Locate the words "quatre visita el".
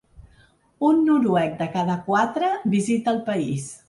2.07-3.21